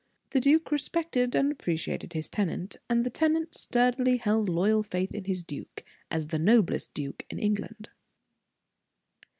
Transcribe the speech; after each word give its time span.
The 0.31 0.39
duke 0.41 0.71
respected 0.71 1.35
and 1.35 1.51
appreciated 1.51 2.13
his 2.13 2.27
tenant, 2.27 2.77
and 2.89 3.03
the 3.03 3.11
tenant 3.11 3.53
sturdily 3.53 4.17
held 4.17 4.49
loyal 4.49 4.81
faith 4.81 5.13
in 5.13 5.25
his 5.25 5.43
duke, 5.43 5.83
as 6.09 6.29
the 6.29 6.39
noblest 6.39 6.91
duke 6.95 7.23
in 7.29 7.37
England. 7.37 7.87